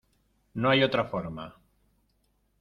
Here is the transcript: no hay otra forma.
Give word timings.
no 0.55 0.71
hay 0.71 0.81
otra 0.81 1.05
forma. 1.05 1.55